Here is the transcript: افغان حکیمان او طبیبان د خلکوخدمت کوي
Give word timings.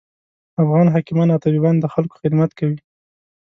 افغان 0.61 0.87
حکیمان 0.95 1.27
او 1.31 1.39
طبیبان 1.45 1.75
د 1.79 1.85
خلکوخدمت 1.93 2.51
کوي 2.59 2.79